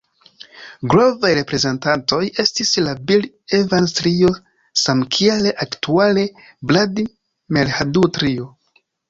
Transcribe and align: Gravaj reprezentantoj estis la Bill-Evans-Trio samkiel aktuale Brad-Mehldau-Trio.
Gravaj 0.91 1.29
reprezentantoj 1.39 2.21
estis 2.43 2.71
la 2.85 2.95
Bill-Evans-Trio 3.11 4.33
samkiel 4.85 5.47
aktuale 5.67 6.25
Brad-Mehldau-Trio. 6.73 8.51